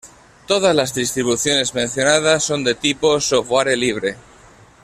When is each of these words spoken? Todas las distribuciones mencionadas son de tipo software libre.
Todas 0.47 0.75
las 0.75 0.95
distribuciones 0.95 1.75
mencionadas 1.75 2.43
son 2.43 2.63
de 2.63 2.73
tipo 2.73 3.19
software 3.21 3.77
libre. 3.77 4.15